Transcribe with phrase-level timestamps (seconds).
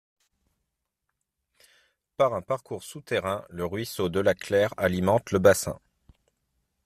[2.17, 5.79] Par un parcours souterrain, le ruisseau de la Claire alimente le bassin.